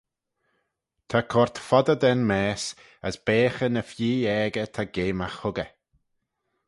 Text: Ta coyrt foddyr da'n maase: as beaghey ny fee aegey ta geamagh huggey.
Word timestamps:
Ta 1.09 1.19
coyrt 1.31 1.57
foddyr 1.67 1.99
da'n 2.01 2.21
maase: 2.29 2.71
as 3.07 3.15
beaghey 3.25 3.71
ny 3.71 3.83
fee 3.91 4.29
aegey 4.35 4.69
ta 4.75 4.83
geamagh 4.95 5.37
huggey. 5.41 5.71